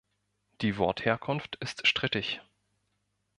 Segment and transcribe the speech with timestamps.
[0.61, 2.41] Die Wortherkunft ist strittig.